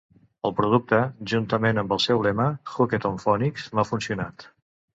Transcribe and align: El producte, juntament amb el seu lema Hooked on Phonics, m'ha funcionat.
El 0.49 0.53
producte, 0.59 1.01
juntament 1.33 1.81
amb 1.83 1.93
el 1.97 2.01
seu 2.07 2.25
lema 2.29 2.49
Hooked 2.73 3.07
on 3.13 3.23
Phonics, 3.27 3.69
m'ha 3.77 3.89
funcionat. 3.93 4.49